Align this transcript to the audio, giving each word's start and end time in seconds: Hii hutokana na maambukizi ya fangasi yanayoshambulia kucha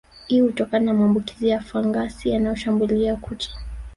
Hii 0.27 0.41
hutokana 0.41 0.85
na 0.85 0.93
maambukizi 0.93 1.47
ya 1.49 1.59
fangasi 1.61 2.29
yanayoshambulia 2.29 3.15
kucha 3.15 3.49